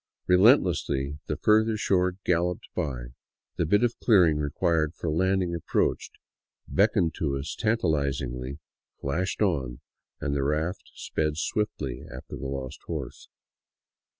[0.25, 3.09] Relentlessly the further shore galloped by.
[3.57, 6.13] The bit of clearing required for land ing approached,
[6.67, 8.57] beckoned to us tantalizingly,
[8.99, 9.79] flashed on,
[10.19, 13.27] and the raft sped swiftly after the lost horse.